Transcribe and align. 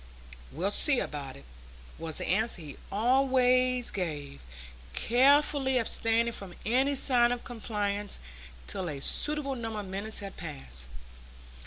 "We'll 0.51 0.71
see 0.71 0.99
about 0.99 1.35
it," 1.37 1.45
was 1.99 2.17
the 2.17 2.25
answer 2.25 2.59
he 2.59 2.77
always 2.91 3.91
gave, 3.91 4.43
carefully 4.95 5.77
abstaining 5.77 6.33
from 6.33 6.55
any 6.65 6.95
sign 6.95 7.31
of 7.31 7.43
compliance 7.43 8.19
till 8.65 8.89
a 8.89 8.99
suitable 8.99 9.53
number 9.53 9.81
of 9.81 9.85
minutes 9.85 10.17
had 10.17 10.37
passed. 10.37 10.87